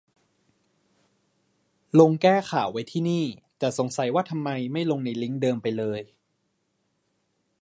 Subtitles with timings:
[1.99, 3.25] ลงแก้ข่าวไว้ที่นี่
[3.57, 6.01] แต่สงสัยว่าทำไมไม่ลงในลิงก์เดิมไปเลย